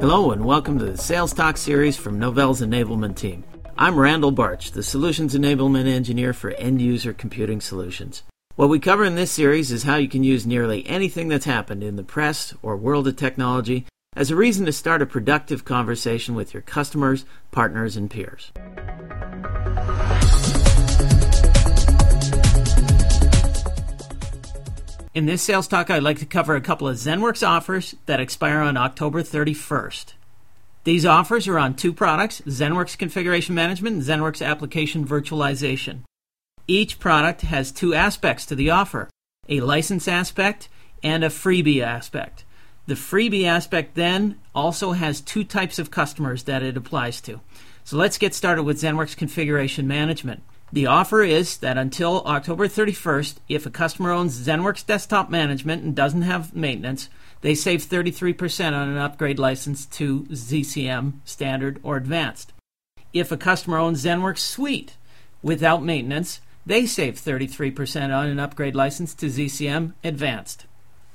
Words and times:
Hello, 0.00 0.30
and 0.30 0.44
welcome 0.44 0.78
to 0.78 0.84
the 0.84 0.96
Sales 0.96 1.32
Talk 1.32 1.56
series 1.56 1.96
from 1.96 2.20
Novell's 2.20 2.60
enablement 2.60 3.16
team. 3.16 3.42
I'm 3.76 3.98
Randal 3.98 4.32
Bartsch, 4.32 4.70
the 4.70 4.84
Solutions 4.84 5.34
Enablement 5.34 5.88
Engineer 5.88 6.32
for 6.32 6.52
End 6.52 6.80
User 6.80 7.12
Computing 7.12 7.60
Solutions. 7.60 8.22
What 8.54 8.68
we 8.68 8.78
cover 8.78 9.04
in 9.04 9.16
this 9.16 9.32
series 9.32 9.72
is 9.72 9.82
how 9.82 9.96
you 9.96 10.08
can 10.08 10.22
use 10.22 10.46
nearly 10.46 10.86
anything 10.86 11.26
that's 11.26 11.46
happened 11.46 11.82
in 11.82 11.96
the 11.96 12.04
press 12.04 12.54
or 12.62 12.76
world 12.76 13.08
of 13.08 13.16
technology 13.16 13.86
as 14.14 14.30
a 14.30 14.36
reason 14.36 14.66
to 14.66 14.72
start 14.72 15.02
a 15.02 15.06
productive 15.06 15.64
conversation 15.64 16.36
with 16.36 16.54
your 16.54 16.62
customers, 16.62 17.24
partners, 17.50 17.96
and 17.96 18.08
peers. 18.08 18.52
In 25.18 25.26
this 25.26 25.42
sales 25.42 25.66
talk, 25.66 25.90
I'd 25.90 26.04
like 26.04 26.20
to 26.20 26.26
cover 26.26 26.54
a 26.54 26.60
couple 26.60 26.86
of 26.86 26.94
ZenWorks 26.94 27.44
offers 27.44 27.96
that 28.06 28.20
expire 28.20 28.60
on 28.60 28.76
October 28.76 29.20
31st. 29.20 30.12
These 30.84 31.04
offers 31.04 31.48
are 31.48 31.58
on 31.58 31.74
two 31.74 31.92
products 31.92 32.40
ZenWorks 32.42 32.96
Configuration 32.96 33.52
Management 33.52 33.96
and 33.96 34.04
ZenWorks 34.04 34.46
Application 34.46 35.04
Virtualization. 35.04 36.02
Each 36.68 37.00
product 37.00 37.40
has 37.40 37.72
two 37.72 37.94
aspects 37.94 38.46
to 38.46 38.54
the 38.54 38.70
offer 38.70 39.10
a 39.48 39.58
license 39.58 40.06
aspect 40.06 40.68
and 41.02 41.24
a 41.24 41.30
freebie 41.30 41.82
aspect. 41.82 42.44
The 42.86 42.94
freebie 42.94 43.44
aspect 43.44 43.96
then 43.96 44.38
also 44.54 44.92
has 44.92 45.20
two 45.20 45.42
types 45.42 45.80
of 45.80 45.90
customers 45.90 46.44
that 46.44 46.62
it 46.62 46.76
applies 46.76 47.20
to. 47.22 47.40
So 47.82 47.96
let's 47.96 48.18
get 48.18 48.36
started 48.36 48.62
with 48.62 48.80
ZenWorks 48.80 49.16
Configuration 49.16 49.88
Management. 49.88 50.44
The 50.70 50.86
offer 50.86 51.22
is 51.22 51.56
that 51.58 51.78
until 51.78 52.22
October 52.26 52.68
31st, 52.68 53.36
if 53.48 53.64
a 53.64 53.70
customer 53.70 54.12
owns 54.12 54.38
ZenWorks 54.38 54.84
Desktop 54.84 55.30
Management 55.30 55.82
and 55.82 55.94
doesn't 55.94 56.22
have 56.22 56.54
maintenance, 56.54 57.08
they 57.40 57.54
save 57.54 57.82
33% 57.82 58.66
on 58.74 58.88
an 58.88 58.98
upgrade 58.98 59.38
license 59.38 59.86
to 59.86 60.24
ZCM 60.24 61.20
Standard 61.24 61.80
or 61.82 61.96
Advanced. 61.96 62.52
If 63.14 63.32
a 63.32 63.38
customer 63.38 63.78
owns 63.78 64.04
ZenWorks 64.04 64.40
Suite 64.40 64.96
without 65.42 65.82
maintenance, 65.82 66.40
they 66.66 66.84
save 66.84 67.14
33% 67.14 68.14
on 68.14 68.26
an 68.26 68.38
upgrade 68.38 68.74
license 68.74 69.14
to 69.14 69.26
ZCM 69.26 69.94
Advanced. 70.04 70.66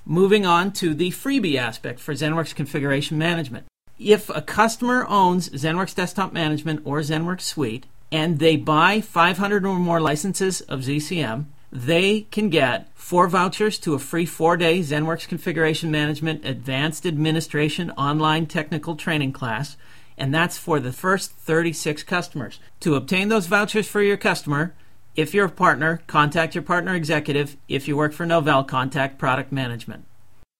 Moving 0.03 0.47
on 0.47 0.71
to 0.73 0.95
the 0.95 1.11
freebie 1.11 1.57
aspect 1.57 1.99
for 1.99 2.13
ZenWorks 2.13 2.55
Configuration 2.55 3.19
Management. 3.19 3.67
If 3.99 4.29
a 4.31 4.41
customer 4.41 5.05
owns 5.07 5.49
ZenWorks 5.49 5.95
Desktop 5.95 6.33
Management 6.33 6.81
or 6.85 7.01
ZenWorks 7.01 7.41
Suite 7.41 7.85
and 8.13 8.37
they 8.37 8.55
buy 8.55 9.01
500 9.01 9.65
or 9.65 9.79
more 9.79 9.99
licenses 9.99 10.61
of 10.61 10.81
ZCM, 10.81 11.45
they 11.71 12.21
can 12.21 12.49
get 12.49 12.87
four 12.93 13.27
vouchers 13.27 13.79
to 13.79 13.95
a 13.95 13.99
free 13.99 14.27
four 14.27 14.55
day 14.55 14.81
ZenWorks 14.81 15.27
Configuration 15.27 15.89
Management 15.89 16.45
Advanced 16.45 17.07
Administration 17.07 17.89
online 17.91 18.45
technical 18.45 18.95
training 18.95 19.33
class, 19.33 19.75
and 20.15 20.31
that's 20.31 20.59
for 20.59 20.79
the 20.79 20.93
first 20.93 21.31
36 21.31 22.03
customers. 22.03 22.59
To 22.81 22.93
obtain 22.93 23.29
those 23.29 23.47
vouchers 23.47 23.87
for 23.87 24.03
your 24.03 24.17
customer, 24.17 24.75
if 25.15 25.33
you're 25.33 25.47
a 25.47 25.49
partner, 25.49 26.03
contact 26.05 26.53
your 26.53 26.63
partner 26.63 26.93
executive. 26.93 27.57
If 27.67 27.87
you 27.87 27.97
work 27.97 28.13
for 28.13 28.27
Novell, 28.27 28.67
contact 28.67 29.17
product 29.17 29.51
management. 29.51 30.05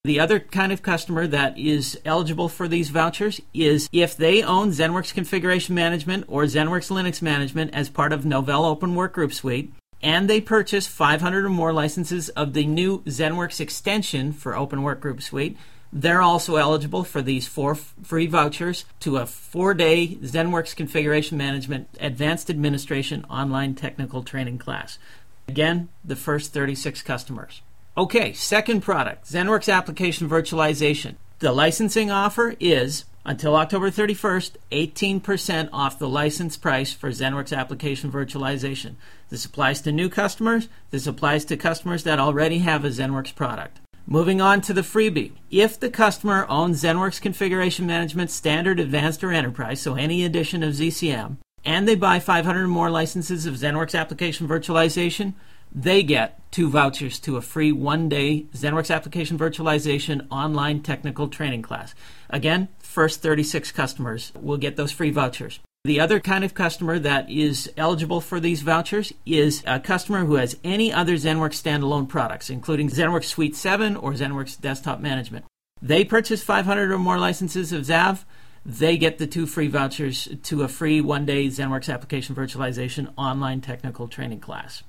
The 0.06 0.20
other 0.20 0.42
kind 0.42 0.74
of 0.74 0.82
customer 0.82 1.28
that 1.28 1.58
is 1.58 1.98
eligible 2.04 2.50
for 2.50 2.68
these 2.68 2.90
vouchers 2.90 3.40
is 3.54 3.88
if 3.94 4.18
they 4.18 4.44
own 4.44 4.72
ZenWorks 4.72 5.14
Configuration 5.14 5.76
Management 5.76 6.26
or 6.28 6.44
ZenWorks 6.44 6.92
Linux 6.92 7.22
Management 7.22 7.74
as 7.74 7.88
part 7.88 8.12
of 8.12 8.24
Novell 8.26 8.66
Open 8.66 8.96
Workgroup 8.96 9.32
Suite, 9.32 9.74
and 10.02 10.30
they 10.30 10.42
purchase 10.42 10.88
500 10.88 11.46
or 11.46 11.50
more 11.50 11.72
licenses 11.72 12.28
of 12.28 12.52
the 12.52 12.66
new 12.66 13.00
ZenWorks 13.04 13.62
extension 13.62 14.34
for 14.34 14.58
Open 14.58 14.80
Workgroup 14.80 15.22
Suite, 15.22 15.56
they're 15.94 16.22
also 16.22 16.58
eligible 16.58 17.06
for 17.06 17.22
these 17.22 17.48
four 17.48 17.74
free 17.74 18.28
vouchers 18.28 18.84
to 19.00 19.16
a 19.16 19.26
four 19.26 19.74
day 19.74 20.18
ZenWorks 20.22 20.76
Configuration 20.76 21.38
Management 21.38 21.88
Advanced 22.02 22.50
Administration 22.50 23.24
online 23.30 23.74
technical 23.74 24.22
training 24.22 24.58
class. 24.58 25.00
Again, 25.48 25.88
the 26.04 26.18
first 26.18 26.52
36 26.52 27.02
customers. 27.04 27.62
Okay, 27.96 28.34
second 28.34 28.82
product 28.82 29.26
ZenWorks 29.26 29.72
Application 29.72 30.28
Virtualization. 30.28 31.14
The 31.38 31.52
licensing 31.52 32.10
offer 32.10 32.56
is 32.60 33.06
until 33.24 33.56
October 33.56 33.92
31st, 33.92 34.56
18% 34.72 35.70
off 35.72 36.00
the 36.00 36.10
license 36.10 36.58
price 36.58 36.92
for 36.92 37.12
ZenWorks 37.12 37.56
Application 37.56 38.12
Virtualization. 38.12 38.96
This 39.30 39.46
applies 39.46 39.80
to 39.82 39.92
new 39.92 40.10
customers, 40.10 40.70
this 40.90 41.06
applies 41.06 41.46
to 41.46 41.56
customers 41.56 42.02
that 42.04 42.18
already 42.18 42.60
have 42.60 42.84
a 42.84 42.90
ZenWorks 42.90 43.36
product. 43.36 43.80
Moving 44.08 44.42
on 44.42 44.62
to 44.62 44.74
the 44.74 44.82
freebie. 44.82 45.34
If 45.52 45.80
the 45.80 45.92
customer 45.92 46.48
owns 46.50 46.82
ZenWorks 46.82 47.22
Configuration 47.22 47.86
Management 47.86 48.32
Standard, 48.32 48.80
Advanced, 48.80 49.24
or 49.24 49.32
Enterprise, 49.32 49.80
so 49.80 49.94
any 49.94 50.26
edition 50.26 50.64
of 50.64 50.74
ZCM, 50.74 51.38
and 51.64 51.88
they 51.88 51.96
buy 51.96 52.20
500 52.20 52.64
or 52.64 52.68
more 52.68 52.90
licenses 52.90 53.46
of 53.46 53.54
ZenWorks 53.54 53.98
Application 53.98 54.48
Virtualization, 54.48 55.36
they 55.76 56.04
get 56.04 56.40
two 56.52 56.70
vouchers 56.70 57.20
to 57.20 57.36
a 57.36 57.42
free 57.42 57.72
one 57.72 58.08
day 58.08 58.46
ZenWorks 58.54 58.94
Application 58.94 59.38
Virtualization 59.40 60.28
online 60.30 60.82
technical 60.82 61.28
training 61.28 61.64
class. 61.64 61.96
Again, 62.30 62.70
first 62.80 63.22
36 63.22 63.72
customers 63.72 64.32
will 64.40 64.58
get 64.58 64.76
those 64.76 64.92
free 64.92 65.10
vouchers. 65.10 65.60
The 65.84 66.00
other 66.00 66.20
kind 66.20 66.46
of 66.46 66.54
customer 66.54 66.98
that 67.00 67.30
is 67.30 67.70
eligible 67.76 68.22
for 68.22 68.40
these 68.40 68.62
vouchers 68.62 69.12
is 69.26 69.64
a 69.66 69.80
customer 69.80 70.26
who 70.26 70.36
has 70.36 70.56
any 70.64 70.94
other 70.94 71.16
ZenWorks 71.16 71.62
standalone 71.62 72.08
products, 72.08 72.50
including 72.50 72.90
ZenWorks 72.90 73.26
Suite 73.26 73.56
7 73.56 73.98
or 73.98 74.14
ZenWorks 74.14 74.62
Desktop 74.62 75.02
Management. 75.02 75.46
They 75.82 76.06
purchase 76.06 76.42
500 76.42 76.92
or 76.92 77.00
more 77.00 77.18
licenses 77.18 77.74
of 77.74 77.82
ZAV. 77.82 78.24
They 78.66 78.96
get 78.96 79.18
the 79.18 79.28
two 79.28 79.46
free 79.46 79.68
vouchers 79.68 80.30
to 80.44 80.62
a 80.62 80.70
free 80.70 81.02
one 81.02 81.26
day 81.26 81.48
ZenWorks 81.48 81.94
Application 81.94 82.34
Virtualization 82.34 83.12
online 83.18 83.60
technical 83.60 84.08
training 84.08 84.40
class. 84.40 84.84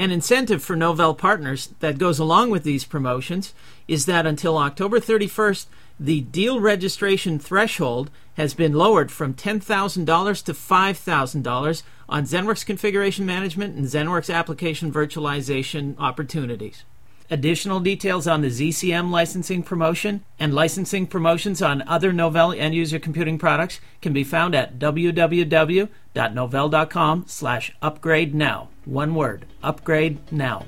An 0.00 0.10
incentive 0.10 0.62
for 0.62 0.76
Novell 0.76 1.18
partners 1.18 1.74
that 1.80 1.98
goes 1.98 2.18
along 2.18 2.48
with 2.48 2.64
these 2.64 2.86
promotions 2.86 3.52
is 3.86 4.06
that 4.06 4.24
until 4.24 4.56
October 4.56 4.98
31st, 4.98 5.66
the 6.00 6.22
deal 6.22 6.58
registration 6.58 7.38
threshold 7.38 8.10
has 8.38 8.54
been 8.54 8.72
lowered 8.72 9.12
from 9.12 9.34
$10,000 9.34 10.44
to 10.44 10.52
$5,000 10.54 11.82
on 12.08 12.24
ZenWorks 12.24 12.64
configuration 12.64 13.26
management 13.26 13.76
and 13.76 13.84
ZenWorks 13.84 14.34
application 14.34 14.90
virtualization 14.90 15.94
opportunities. 15.98 16.84
Additional 17.30 17.78
details 17.78 18.26
on 18.26 18.40
the 18.40 18.48
ZCM 18.48 19.10
licensing 19.10 19.62
promotion 19.62 20.24
and 20.38 20.54
licensing 20.54 21.06
promotions 21.06 21.60
on 21.60 21.86
other 21.86 22.10
Novell 22.10 22.58
end 22.58 22.74
user 22.74 22.98
computing 22.98 23.38
products 23.38 23.80
can 24.00 24.14
be 24.14 24.24
found 24.24 24.54
at 24.54 24.78
www.novell.com 24.78 27.24
slash 27.28 27.76
upgrade 27.82 28.34
now. 28.34 28.70
One 28.84 29.14
word, 29.14 29.46
upgrade 29.62 30.18
now. 30.32 30.64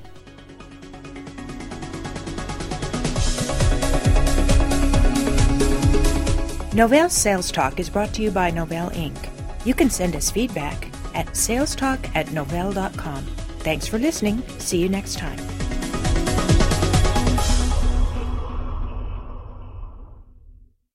Novell 6.73 7.11
Sales 7.11 7.51
Talk 7.51 7.79
is 7.79 7.87
brought 7.87 8.13
to 8.15 8.23
you 8.23 8.31
by 8.31 8.51
Novell 8.51 8.91
Inc. 8.93 9.29
You 9.63 9.75
can 9.75 9.91
send 9.91 10.15
us 10.15 10.31
feedback 10.31 10.87
at 11.13 11.27
salestalk 11.27 12.09
at 12.15 12.27
novell.com. 12.27 13.23
Thanks 13.59 13.87
for 13.87 13.99
listening. 13.99 14.41
See 14.57 14.79
you 14.79 14.89
next 14.89 15.19
time. 15.19 15.37